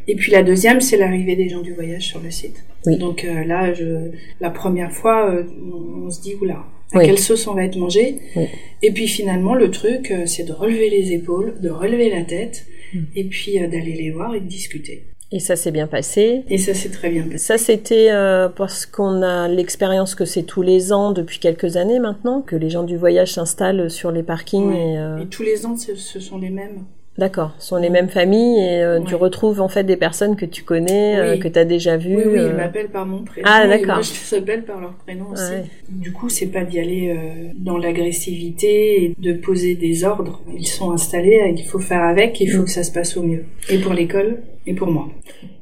Et 0.07 0.16
puis 0.16 0.31
la 0.31 0.44
deuxième, 0.44 0.81
c'est 0.81 0.98
l'arrivée 0.98 1.36
des 1.36 1.50
gens 1.50 1.62
du 1.62 1.74
voyage 1.74 2.04
sur 2.07 2.19
le 2.22 2.31
site. 2.31 2.63
Oui. 2.86 2.98
Donc 2.98 3.24
euh, 3.25 3.44
là, 3.44 3.74
je, 3.74 4.12
la 4.40 4.50
première 4.50 4.92
fois, 4.92 5.30
euh, 5.31 5.44
on, 5.74 6.06
on 6.07 6.10
se 6.12 6.22
dit, 6.22 6.34
oula, 6.42 6.63
à 6.94 7.00
Oui. 7.00 7.06
quelle 7.06 7.19
sauce 7.19 7.48
on 7.48 7.54
va 7.54 7.63
être 7.66 7.78
mangé? 7.78 8.18
Oui. 8.36 8.46
Et 8.84 8.92
puis 8.92 9.08
finalement, 9.08 9.56
le 9.56 9.72
truc, 9.72 10.13
c'est 10.25 10.44
de 10.44 10.54
relever 10.54 10.90
les 10.90 11.12
épaules, 11.13 11.56
de 11.62 11.69
relever 11.69 12.10
la 12.10 12.24
tête, 12.24 12.66
Mm. 12.94 13.00
et 13.16 13.24
puis 13.24 13.60
euh, 13.60 13.68
d'aller 13.68 13.94
les 13.94 14.12
voir 14.12 14.36
et 14.36 14.40
de 14.40 14.46
discuter. 14.46 15.06
Et 15.36 15.40
ça 15.40 15.58
s'est 15.58 15.72
bien 15.72 15.86
passé. 15.88 16.44
Et 16.50 16.58
ça 16.58 16.74
s'est 16.74 16.88
très 16.90 17.10
bien 17.10 17.24
passé. 17.24 17.38
Ça, 17.40 17.58
c'était 17.58 18.08
euh, 18.10 18.48
parce 18.48 18.86
qu'on 18.86 19.22
a 19.22 19.50
l'expérience 19.50 20.16
que 20.16 20.24
c'est 20.24 20.44
tous 20.44 20.62
les 20.62 20.94
ans 20.94 21.12
depuis 21.12 21.40
quelques 21.40 21.76
années 21.76 22.00
maintenant 22.00 22.40
que 22.42 22.56
les 22.56 22.70
gens 22.70 22.84
du 22.84 22.96
voyage 22.96 23.34
s'installent 23.34 23.92
sur 23.92 24.12
les 24.12 24.24
parkings. 24.24 24.70
Ouais. 24.70 24.94
Et, 24.94 24.98
euh, 24.98 25.18
Et 25.24 25.26
tous 25.26 25.44
les 25.44 25.66
ans, 25.66 25.76
ce, 25.76 26.20
sont 26.22 26.38
les 26.38 26.50
mêmes. 26.50 26.86
D'accord, 27.18 27.54
ce 27.60 27.68
sont 27.70 27.76
les 27.76 27.90
mêmes 27.90 28.08
familles 28.08 28.60
et 28.60 28.82
euh, 28.82 29.02
tu 29.02 29.16
retrouves 29.16 29.60
en 29.60 29.68
fait 29.68 29.84
des 29.84 29.98
personnes 29.98 30.38
que 30.38 30.46
tu 30.46 30.64
connais, 30.64 31.32
Oui. 31.34 31.40
que 31.40 31.48
tu 31.50 31.60
as 31.60 31.66
déjà 31.66 31.98
vues. 31.98 32.15
Oui, 32.15 32.24
oui, 32.27 32.39
ils 32.50 32.54
m'appellent 32.56 32.89
par 32.89 33.06
mon 33.06 33.24
prénom. 33.24 33.46
Ah, 33.50 33.68
d'accord. 33.68 33.96
moi, 33.96 34.01
je 34.04 34.12
les 34.36 34.42
appelle 34.42 34.63
par 34.63 34.80
leur 34.80 34.94
prénom 34.94 35.25
aussi. 35.34 35.51
Du 35.89 36.13
coup, 36.13 36.30
c'est 36.30 36.48
pas 36.48 36.63
d'y 36.63 36.80
aller 36.80 37.13
dans 37.58 37.77
l'agressivité 37.77 39.04
et 39.04 39.15
de 39.18 39.34
poser 39.34 39.75
des 39.75 40.04
ordres. 40.06 40.42
Ils 40.58 40.68
sont 40.68 40.92
installés, 40.92 41.54
il 41.58 41.63
faut 41.65 41.80
faire 41.80 42.04
avec, 42.04 42.39
il 42.39 42.50
faut 42.50 42.62
Mm. 42.62 42.65
que 42.65 42.72
ça 42.72 42.84
se 42.84 42.92
passe 42.94 43.18
au 43.18 43.24
mieux. 43.24 43.44
Et 43.70 43.77
pour 43.80 43.94
l'école, 43.94 44.39
et 44.67 44.74
pour 44.74 44.88
moi. 44.88 45.07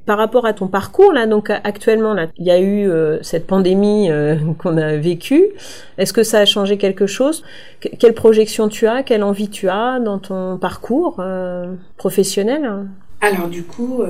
Par 0.06 0.18
rapport 0.18 0.46
à 0.46 0.54
ton 0.54 0.68
parcours 0.68 1.14
là, 1.14 1.28
donc 1.28 1.50
actuellement 1.50 2.14
là, 2.14 2.28
il 2.38 2.46
y 2.46 2.52
a 2.52 2.60
eu 2.60 2.90
euh, 2.90 3.20
cette 3.22 3.48
pandémie 3.48 4.10
euh, 4.12 4.36
qu'on 4.58 4.78
a 4.78 4.96
vécue. 4.98 5.46
Est-ce 5.98 6.14
que 6.14 6.24
ça 6.24 6.40
a 6.40 6.46
changé 6.46 6.78
quelque 6.78 7.06
chose? 7.08 7.44
Que- 7.80 7.90
Quelle 7.98 8.14
projection 8.14 8.68
tu 8.70 8.88
as? 8.88 9.04
Quelle 9.04 9.24
envie 9.24 9.50
tu 9.50 9.70
as 9.70 10.00
dans 10.00 10.20
ton 10.20 10.58
parcours 10.58 11.18
euh, 11.20 11.74
professionnel? 11.98 12.70
Alors, 13.22 13.48
du 13.48 13.64
coup, 13.64 14.02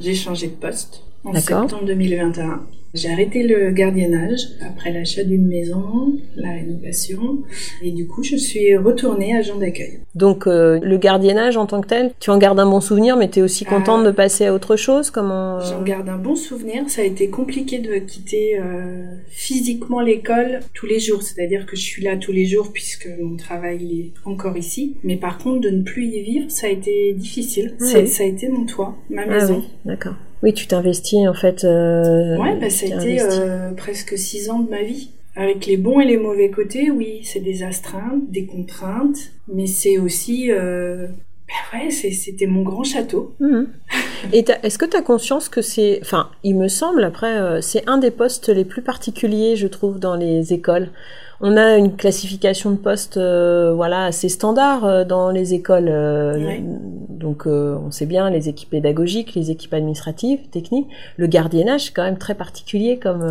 j'ai 0.00 0.14
changé 0.14 0.46
de 0.46 0.54
poste 0.54 1.02
en 1.26 1.34
septembre 1.66 1.84
2021. 1.86 2.62
J'ai 2.94 3.10
arrêté 3.10 3.42
le 3.42 3.72
gardiennage 3.72 4.40
après 4.66 4.90
l'achat 4.90 5.22
d'une 5.22 5.46
maison, 5.46 6.16
la 6.34 6.52
rénovation. 6.52 7.42
Et 7.82 7.90
du 7.90 8.06
coup, 8.06 8.22
je 8.22 8.36
suis 8.36 8.74
retournée 8.74 9.36
agent 9.36 9.56
d'accueil. 9.58 9.98
Donc 10.14 10.46
euh, 10.46 10.78
le 10.82 10.96
gardiennage 10.96 11.58
en 11.58 11.66
tant 11.66 11.82
que 11.82 11.88
tel, 11.88 12.12
tu 12.20 12.30
en 12.30 12.38
gardes 12.38 12.58
un 12.58 12.64
bon 12.64 12.80
souvenir, 12.80 13.18
mais 13.18 13.28
tu 13.28 13.40
es 13.40 13.42
aussi 13.42 13.64
Ah. 13.66 13.70
contente 13.74 14.02
de 14.06 14.10
passer 14.12 14.46
à 14.46 14.54
autre 14.54 14.76
chose 14.76 15.10
Comment 15.10 15.58
euh, 15.58 15.60
J'en 15.60 15.82
garde 15.82 16.08
un 16.08 16.16
bon 16.16 16.36
souvenir. 16.36 16.84
Ça 16.88 17.02
a 17.02 17.04
été 17.04 17.28
compliqué 17.28 17.80
de 17.80 17.96
quitter 17.96 18.58
euh, 18.58 19.04
physiquement 19.28 20.00
l'école 20.00 20.60
tous 20.72 20.86
les 20.86 21.00
jours. 21.00 21.20
C'est-à-dire 21.22 21.66
que 21.66 21.76
je 21.76 21.82
suis 21.82 22.02
là 22.02 22.16
tous 22.16 22.32
les 22.32 22.46
jours 22.46 22.72
puisque 22.72 23.08
mon 23.20 23.36
travail 23.36 23.78
il 23.82 24.00
est 24.00 24.12
encore 24.24 24.56
ici. 24.56 24.96
Mais 25.04 25.16
par 25.16 25.36
contre, 25.36 25.60
de 25.60 25.68
ne 25.70 25.82
plus 25.82 26.06
y 26.06 26.22
vivre, 26.22 26.50
ça 26.50 26.68
a 26.68 26.70
été 26.70 27.12
difficile. 27.12 27.74
Oui. 27.80 28.06
Ça 28.08 28.22
a 28.22 28.26
été 28.26 28.48
mon 28.48 28.64
toit, 28.64 28.96
ma 29.10 29.22
Ah 29.22 29.26
maison. 29.26 29.56
oui, 29.58 29.64
d'accord. 29.84 30.14
Oui, 30.42 30.52
tu 30.54 30.66
t'investis 30.66 31.26
en 31.28 31.34
fait. 31.34 31.64
euh, 31.64 32.36
ouais, 32.36 32.56
bah, 32.60 32.70
ça 32.70 32.86
a 32.86 32.88
été 32.88 33.20
euh, 33.20 33.72
presque 33.72 34.16
six 34.18 34.50
ans 34.50 34.60
de 34.60 34.70
ma 34.70 34.82
vie. 34.82 35.10
Avec 35.34 35.66
les 35.66 35.76
bons 35.76 36.00
et 36.00 36.06
les 36.06 36.16
mauvais 36.16 36.50
côtés, 36.50 36.90
oui, 36.90 37.20
c'est 37.24 37.40
des 37.40 37.62
astreintes, 37.62 38.30
des 38.30 38.46
contraintes, 38.46 39.18
mais 39.52 39.66
c'est 39.66 39.98
aussi... 39.98 40.50
Euh... 40.50 41.08
bah 41.46 41.78
ouais, 41.78 41.90
c'était 41.90 42.46
mon 42.46 42.62
grand 42.62 42.84
château. 42.84 43.34
Mhm. 43.38 43.68
Et 44.32 44.44
est-ce 44.62 44.78
que 44.78 44.86
tu 44.86 44.96
as 44.96 45.02
conscience 45.02 45.50
que 45.50 45.60
c'est, 45.60 45.98
enfin, 46.00 46.30
il 46.42 46.56
me 46.56 46.68
semble, 46.68 47.04
après, 47.04 47.38
euh, 47.38 47.60
c'est 47.60 47.86
un 47.86 47.98
des 47.98 48.10
postes 48.10 48.48
les 48.48 48.64
plus 48.64 48.80
particuliers, 48.80 49.56
je 49.56 49.66
trouve, 49.66 49.98
dans 49.98 50.16
les 50.16 50.54
écoles. 50.54 50.88
On 51.40 51.56
a 51.56 51.76
une 51.76 51.96
classification 51.96 52.70
de 52.70 52.76
postes, 52.76 53.16
euh, 53.16 53.72
voilà, 53.74 54.04
assez 54.04 54.28
standard 54.28 54.84
euh, 54.84 55.04
dans 55.04 55.30
les 55.30 55.54
écoles. 55.54 55.88
Ouais. 55.88 56.62
Donc, 56.62 57.46
on 57.46 57.90
sait 57.90 58.06
bien 58.06 58.30
les 58.30 58.48
équipes 58.48 58.70
pédagogiques, 58.70 59.34
les 59.34 59.50
équipes 59.50 59.74
administratives, 59.74 60.38
techniques. 60.50 60.86
Le 61.16 61.26
gardiennage, 61.26 61.86
c'est 61.86 61.92
quand 61.92 62.04
même 62.04 62.18
très 62.18 62.34
particulier 62.34 62.98
comme. 62.98 63.22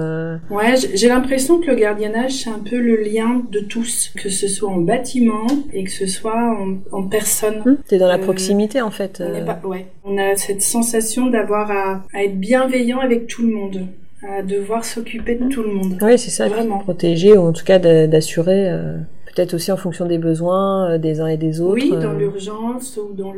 Ouais, 0.49 0.75
j'ai 0.95 1.07
l'impression 1.07 1.59
que 1.59 1.67
le 1.67 1.75
gardiennage, 1.75 2.31
c'est 2.31 2.49
un 2.49 2.59
peu 2.59 2.77
le 2.77 2.97
lien 2.97 3.43
de 3.51 3.59
tous, 3.59 4.11
que 4.17 4.29
ce 4.29 4.47
soit 4.47 4.69
en 4.69 4.77
bâtiment 4.77 5.47
et 5.71 5.83
que 5.83 5.91
ce 5.91 6.07
soit 6.07 6.35
en, 6.35 6.77
en 6.91 7.03
personne. 7.03 7.77
T'es 7.87 7.97
dans 7.97 8.07
la 8.07 8.17
proximité, 8.17 8.81
en 8.81 8.91
fait. 8.91 9.23
On, 9.25 9.45
pas, 9.45 9.61
ouais. 9.63 9.87
on 10.03 10.17
a 10.17 10.35
cette 10.35 10.61
sensation 10.61 11.27
d'avoir 11.27 11.71
à, 11.71 12.03
à 12.13 12.23
être 12.23 12.39
bienveillant 12.39 12.99
avec 12.99 13.27
tout 13.27 13.43
le 13.43 13.53
monde 13.53 13.87
à 14.23 14.41
devoir 14.41 14.85
s'occuper 14.85 15.35
de 15.35 15.47
tout 15.49 15.61
le 15.63 15.71
monde. 15.73 15.97
Oui, 16.01 16.17
c'est 16.17 16.31
ça, 16.31 16.47
Vraiment. 16.47 16.79
protéger 16.79 17.37
ou 17.37 17.41
en 17.41 17.51
tout 17.53 17.65
cas 17.65 17.79
d'assurer, 17.79 18.69
euh, 18.69 18.97
peut-être 19.33 19.53
aussi 19.53 19.71
en 19.71 19.77
fonction 19.77 20.05
des 20.05 20.17
besoins 20.17 20.91
euh, 20.91 20.97
des 20.97 21.19
uns 21.21 21.27
et 21.27 21.37
des 21.37 21.61
autres. 21.61 21.73
Oui, 21.75 21.89
dans 21.91 22.13
euh. 22.13 22.17
l'urgence 22.17 22.97
ou 22.97 23.13
dans 23.13 23.33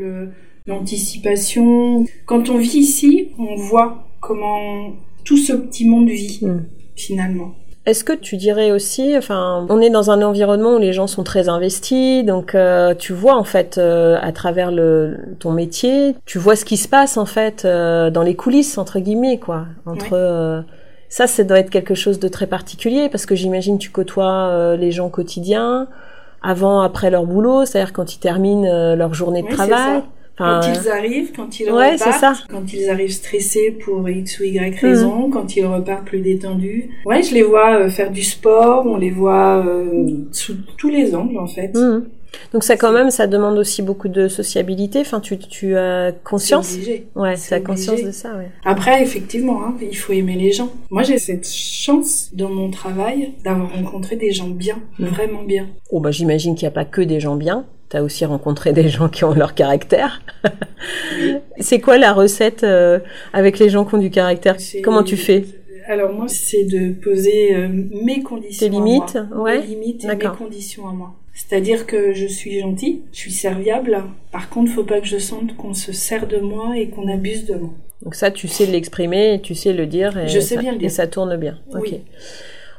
l'anticipation. 0.67 2.05
Quand 2.25 2.50
on 2.50 2.57
vit 2.57 2.77
ici, 2.79 3.31
on 3.39 3.55
voit 3.55 4.07
comment 4.22 4.93
tout 5.24 5.38
ce 5.38 5.53
petit 5.53 5.88
monde 5.88 6.07
vit 6.10 6.39
Mm. 6.41 6.63
finalement. 6.96 7.51
Est-ce 7.88 8.03
que 8.03 8.12
tu 8.12 8.36
dirais 8.36 8.72
aussi, 8.72 9.17
enfin, 9.17 9.65
on 9.70 9.79
est 9.79 9.89
dans 9.89 10.12
un 10.12 10.22
environnement 10.22 10.75
où 10.75 10.77
les 10.77 10.91
gens 10.91 11.08
sont 11.08 11.24
très 11.24 11.48
investis, 11.48 12.25
donc 12.25 12.53
euh, 12.53 12.94
tu 12.94 13.13
vois 13.13 13.36
en 13.38 13.46
fait 13.46 13.77
euh, 13.77 14.17
à 14.22 14.34
travers 14.34 14.72
le 14.72 15.17
ton 15.39 15.51
métier, 15.51 16.13
tu 16.25 16.38
vois 16.38 16.58
ce 16.58 16.65
qui 16.65 16.75
se 16.75 16.89
passe 16.89 17.15
en 17.15 17.25
fait 17.25 17.63
euh, 17.63 18.10
dans 18.10 18.24
les 18.24 18.36
coulisses 18.36 18.77
entre 18.77 19.00
guillemets 19.00 19.39
quoi. 19.39 19.67
Entre 19.86 20.10
euh, 20.12 20.62
ça, 21.08 21.27
ça 21.27 21.46
doit 21.46 21.60
être 21.60 21.70
quelque 21.70 21.96
chose 21.96 22.20
de 22.20 22.27
très 22.27 22.46
particulier 22.48 23.08
parce 23.08 23.25
que 23.25 23.36
j'imagine 23.36 23.77
tu 23.77 23.89
côtoies 23.89 24.50
euh, 24.50 24.75
les 24.75 24.91
gens 24.91 25.08
quotidiens 25.08 25.88
avant, 26.44 26.82
après 26.82 27.10
leur 27.10 27.25
boulot, 27.25 27.65
c'est-à-dire 27.65 27.94
quand 27.94 28.13
ils 28.13 28.20
terminent 28.20 28.67
euh, 28.70 28.96
leur 28.98 29.13
journée 29.13 29.41
de 29.44 29.48
Oui, 29.48 29.53
travail. 29.53 30.01
Enfin, 30.39 30.62
Quand 30.63 30.72
ils 30.82 30.89
arrivent, 30.89 31.32
quand 31.36 31.60
ils 31.60 31.72
Ouais, 31.72 31.94
repartent, 31.94 32.20
ça. 32.20 32.34
quand 32.50 32.72
ils 32.72 32.89
arrivent 32.89 33.12
stressés 33.12 33.72
pour 33.72 34.08
X 34.08 34.39
ou 34.39 34.44
Mm. 34.44 34.46
Y 34.48 34.79
raison, 34.79 35.29
quand 35.32 35.56
ils 35.56 35.65
repartent 35.65 36.06
plus 36.06 36.20
détendus. 36.20 36.89
Ouais, 37.06 37.24
je 37.24 37.34
les 37.34 37.41
vois 37.44 37.79
euh, 37.79 37.89
faire 37.89 38.12
du 38.12 38.24
sport, 38.24 38.86
on 38.86 38.98
les 38.98 39.10
voit 39.10 39.63
euh, 39.65 40.06
sous 40.32 40.53
tous 40.77 40.89
les 40.89 41.15
angles 41.15 41.39
en 41.39 41.48
fait. 41.48 41.74
Mhm. 41.75 42.06
Donc 42.53 42.63
ça 42.63 42.75
quand 42.77 42.91
même, 42.91 43.10
ça 43.10 43.25
demande 43.25 43.58
aussi 43.58 43.82
beaucoup 43.82 44.10
de 44.10 44.27
sociabilité. 44.27 45.00
Enfin, 45.00 45.22
tu, 45.22 45.39
tu 45.39 45.75
as 45.75 46.12
conscience. 46.24 46.74
Obligé. 46.75 47.08
Ouais, 47.15 47.36
C'est 47.36 47.48
tu 47.48 47.53
as 47.56 47.65
conscience 47.65 48.03
de 48.03 48.12
ça, 48.12 48.36
ouais. 48.36 48.50
Après, 48.63 49.01
effectivement, 49.01 49.63
hein, 49.63 49.74
il 49.82 49.96
faut 49.98 50.13
aimer 50.13 50.36
les 50.36 50.51
gens. 50.51 50.70
Moi, 50.91 51.01
j'ai 51.03 51.17
cette 51.17 51.48
chance 51.48 52.29
dans 52.34 52.50
mon 52.50 52.70
travail 52.70 53.32
d'avoir 53.44 53.74
rencontré 53.74 54.17
des 54.17 54.32
gens 54.34 54.50
bien, 54.50 54.75
Mm. 55.00 55.06
vraiment 55.06 55.44
bien. 55.44 55.67
Oh 55.89 56.00
bah 56.00 56.12
j'imagine 56.12 56.53
qu'il 56.53 56.65
n'y 56.65 56.72
a 56.74 56.75
pas 56.75 56.86
que 56.86 57.01
des 57.01 57.20
gens 57.20 57.38
bien. 57.38 57.65
T'as 57.89 58.01
aussi 58.01 58.25
rencontré 58.25 58.74
des 58.74 58.89
gens 58.89 59.08
qui 59.08 59.24
ont 59.24 59.34
leur 59.34 59.53
caractère. 59.56 60.22
c'est 61.60 61.79
quoi 61.79 61.98
la 61.98 62.13
recette 62.13 62.63
euh, 62.63 63.00
avec 63.34 63.60
les 63.60 63.70
gens 63.70 63.86
qui 63.86 63.96
ont 63.96 64.00
du 64.00 64.10
caractère? 64.10 64.58
Comment 64.84 65.03
tu 65.03 65.15
fais? 65.15 65.46
Alors 65.88 66.12
moi, 66.12 66.27
c'est 66.27 66.65
de 66.65 66.91
poser 66.91 67.56
euh, 67.56 67.70
mes 68.03 68.22
conditions. 68.22 68.67
Tes 68.67 68.75
à 68.75 68.77
limites, 68.77 69.17
moi. 69.32 69.44
ouais. 69.44 69.60
Mes 69.60 69.67
limites 69.67 70.03
et 70.03 70.08
mes 70.08 70.25
conditions 70.38 70.88
à 70.88 70.91
moi. 70.91 71.13
C'est-à-dire 71.34 71.86
que 71.86 72.13
je 72.13 72.25
suis 72.25 72.60
gentille, 72.60 73.03
je 73.13 73.20
suis 73.20 73.32
serviable. 73.32 74.03
Par 74.32 74.50
contre, 74.50 74.72
faut 74.72 74.84
pas 74.84 75.00
que 75.00 75.08
je 75.08 75.17
sente 75.20 75.56
qu'on 75.56 75.74
se 75.74 75.94
sert 75.94 76.27
de 76.27 76.38
moi 76.39 76.75
et 76.77 76.89
qu'on 76.89 77.08
abuse 77.08 77.46
de 77.46 77.56
moi. 77.56 77.70
Donc 78.01 78.15
ça, 78.15 78.32
tu 78.32 78.48
sais 78.48 78.65
l'exprimer, 78.65 79.39
tu 79.41 79.56
sais 79.56 79.72
le 79.72 79.86
dire, 79.86 80.17
et, 80.17 80.27
Je 80.27 80.39
sais 80.39 80.56
ça, 80.56 80.62
bien 80.62 80.72
le 80.74 80.79
dire. 80.79 80.88
et 80.88 80.89
ça 80.89 81.08
tourne 81.08 81.38
bien. 81.38 81.58
Oui. 81.74 82.01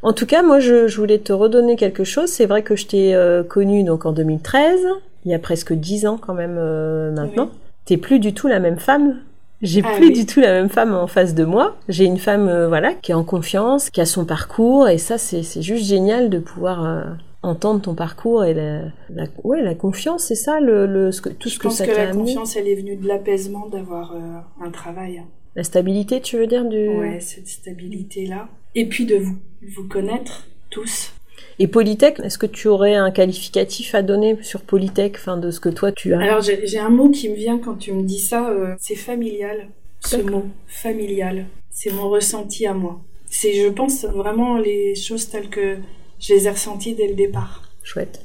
En 0.02 0.12
tout 0.12 0.26
cas, 0.26 0.42
moi, 0.42 0.60
je, 0.60 0.86
je 0.88 0.96
voulais 0.96 1.18
te 1.18 1.32
redonner 1.32 1.76
quelque 1.76 2.04
chose. 2.04 2.28
C'est 2.30 2.46
vrai 2.46 2.62
que 2.62 2.76
je 2.76 2.86
t'ai 2.86 3.14
euh, 3.14 3.42
connue 3.42 3.82
donc 3.84 4.06
en 4.06 4.12
2013, 4.12 4.80
il 5.24 5.30
y 5.30 5.34
a 5.34 5.38
presque 5.38 5.72
dix 5.72 6.06
ans 6.06 6.18
quand 6.18 6.34
même 6.34 6.56
euh, 6.58 7.10
maintenant. 7.12 7.48
Oui. 7.52 7.58
T'es 7.84 7.96
plus 7.96 8.18
du 8.20 8.32
tout 8.34 8.48
la 8.48 8.60
même 8.60 8.78
femme. 8.78 9.16
J'ai 9.60 9.82
Ah 9.84 9.90
plus 9.96 10.08
oui. 10.08 10.12
du 10.12 10.24
tout 10.26 10.38
la 10.40 10.52
même 10.52 10.68
femme 10.68 10.94
en 10.94 11.08
face 11.08 11.34
de 11.34 11.44
moi. 11.44 11.76
J'ai 11.88 12.04
une 12.04 12.18
femme, 12.18 12.48
euh, 12.48 12.68
voilà, 12.68 12.94
qui 12.94 13.10
est 13.10 13.14
en 13.14 13.24
confiance, 13.24 13.90
qui 13.90 14.00
a 14.00 14.06
son 14.06 14.24
parcours, 14.24 14.88
et 14.88 14.98
ça, 14.98 15.18
c'est 15.18 15.42
juste 15.62 15.84
génial 15.84 16.30
de 16.30 16.38
pouvoir 16.38 16.84
euh, 16.86 17.02
entendre 17.42 17.80
ton 17.80 17.94
parcours 17.94 18.44
et 18.44 18.54
la, 18.54 18.82
la, 19.10 19.24
ouais, 19.42 19.60
la 19.62 19.74
confiance, 19.74 20.22
c'est 20.24 20.36
ça, 20.36 20.60
le, 20.60 20.86
le, 20.86 21.10
ce 21.10 21.20
que, 21.22 21.28
tout 21.30 21.48
ce 21.48 21.54
je 21.54 21.58
que 21.58 21.64
pense 21.64 21.74
ça 21.78 21.86
que 21.86 21.90
t'a 21.92 22.04
la 22.04 22.10
amené. 22.10 22.26
confiance, 22.26 22.54
elle 22.56 22.68
est 22.68 22.76
venue 22.76 22.94
de 22.94 23.08
l'apaisement 23.08 23.66
d'avoir 23.68 24.12
euh, 24.12 24.64
un 24.64 24.70
travail. 24.70 25.22
La 25.56 25.64
stabilité, 25.64 26.20
tu 26.20 26.36
veux 26.36 26.46
dire 26.46 26.64
du. 26.64 26.88
Ouais, 26.90 27.18
cette 27.18 27.48
stabilité-là. 27.48 28.46
Et 28.78 28.84
puis 28.84 29.06
de 29.06 29.16
vous, 29.16 29.36
vous 29.74 29.88
connaître 29.88 30.46
tous. 30.70 31.12
Et 31.58 31.66
Polytech, 31.66 32.20
est-ce 32.20 32.38
que 32.38 32.46
tu 32.46 32.68
aurais 32.68 32.94
un 32.94 33.10
qualificatif 33.10 33.96
à 33.96 34.02
donner 34.02 34.38
sur 34.42 34.60
Polytech, 34.60 35.16
enfin 35.16 35.36
de 35.36 35.50
ce 35.50 35.58
que 35.58 35.68
toi 35.68 35.90
tu 35.90 36.14
as? 36.14 36.20
Alors 36.20 36.42
j'ai 36.42 36.78
un 36.78 36.88
mot 36.88 37.10
qui 37.10 37.28
me 37.28 37.34
vient 37.34 37.58
quand 37.58 37.74
tu 37.74 37.92
me 37.92 38.04
dis 38.04 38.20
ça, 38.20 38.50
euh, 38.50 38.76
c'est 38.78 38.94
familial. 38.94 39.66
Ce 39.98 40.18
mot, 40.18 40.44
familial, 40.68 41.46
c'est 41.70 41.92
mon 41.92 42.08
ressenti 42.08 42.68
à 42.68 42.72
moi. 42.72 43.00
C'est, 43.26 43.52
je 43.52 43.68
pense, 43.68 44.04
vraiment 44.04 44.58
les 44.58 44.94
choses 44.94 45.28
telles 45.28 45.48
que 45.48 45.78
je 46.20 46.34
les 46.34 46.46
ai 46.46 46.50
ressenties 46.50 46.94
dès 46.94 47.08
le 47.08 47.14
départ. 47.14 47.64
Chouette. 47.82 48.24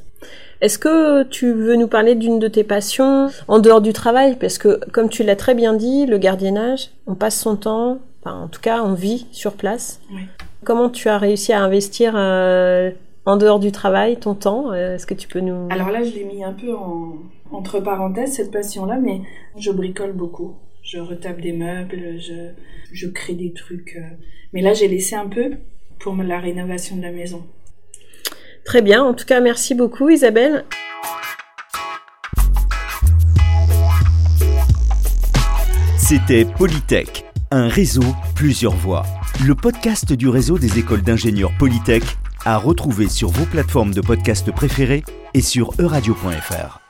Est-ce 0.61 0.77
que 0.77 1.23
tu 1.23 1.51
veux 1.51 1.75
nous 1.75 1.87
parler 1.87 2.13
d'une 2.13 2.37
de 2.37 2.47
tes 2.47 2.63
passions 2.63 3.31
en 3.47 3.57
dehors 3.57 3.81
du 3.81 3.91
travail? 3.91 4.37
Parce 4.39 4.59
que, 4.59 4.79
comme 4.91 5.09
tu 5.09 5.23
l'as 5.23 5.35
très 5.35 5.55
bien 5.55 5.73
dit, 5.73 6.05
le 6.05 6.19
gardiennage, 6.19 6.91
on 7.07 7.15
passe 7.15 7.39
son 7.39 7.55
temps, 7.55 7.99
enfin, 8.21 8.43
en 8.43 8.47
tout 8.47 8.61
cas, 8.61 8.83
on 8.83 8.93
vit 8.93 9.25
sur 9.31 9.53
place. 9.53 9.99
Oui. 10.13 10.21
Comment 10.65 10.89
tu 10.89 11.09
as 11.09 11.17
réussi 11.17 11.51
à 11.51 11.61
investir 11.61 12.13
euh, 12.15 12.91
en 13.25 13.37
dehors 13.37 13.59
du 13.59 13.71
travail 13.71 14.17
ton 14.17 14.33
temps 14.35 14.71
Euh, 14.71 14.95
Est-ce 14.95 15.05
que 15.05 15.13
tu 15.13 15.27
peux 15.27 15.39
nous... 15.41 15.67
Alors 15.69 15.89
là, 15.89 16.03
je 16.03 16.11
l'ai 16.13 16.23
mis 16.23 16.43
un 16.43 16.53
peu 16.53 16.73
en, 16.73 17.17
entre 17.51 17.79
parenthèses, 17.79 18.33
cette 18.33 18.51
passion-là, 18.51 18.97
mais 19.01 19.21
je 19.57 19.71
bricole 19.71 20.13
beaucoup. 20.13 20.55
Je 20.81 20.99
retape 20.99 21.41
des 21.41 21.53
meubles, 21.53 22.19
je, 22.19 22.51
je 22.91 23.07
crée 23.07 23.33
des 23.33 23.53
trucs. 23.53 23.95
euh, 23.97 24.15
Mais 24.53 24.61
là, 24.61 24.73
j'ai 24.73 24.87
laissé 24.87 25.15
un 25.15 25.27
peu 25.27 25.51
pour 25.99 26.15
la 26.15 26.39
rénovation 26.39 26.95
de 26.97 27.01
la 27.01 27.11
maison. 27.11 27.43
Très 28.65 28.81
bien. 28.81 29.03
En 29.03 29.13
tout 29.13 29.25
cas, 29.25 29.41
merci 29.41 29.75
beaucoup, 29.75 30.09
Isabelle. 30.09 30.63
C'était 35.97 36.45
Polytech, 36.45 37.25
un 37.51 37.67
réseau, 37.67 38.03
plusieurs 38.35 38.75
voix. 38.75 39.03
Le 39.41 39.55
podcast 39.55 40.13
du 40.13 40.29
réseau 40.29 40.57
des 40.57 40.79
écoles 40.79 41.01
d'ingénieurs 41.01 41.51
Polytech 41.57 42.03
à 42.45 42.57
retrouver 42.57 43.09
sur 43.09 43.29
vos 43.29 43.45
plateformes 43.45 43.93
de 43.93 43.99
podcast 43.99 44.51
préférées 44.51 45.03
et 45.33 45.41
sur 45.41 45.73
euradio.fr. 45.79 46.82